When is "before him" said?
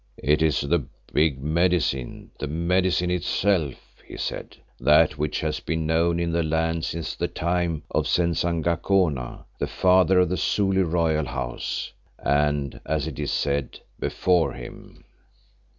13.99-15.03